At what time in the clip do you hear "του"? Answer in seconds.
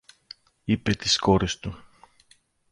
1.57-1.77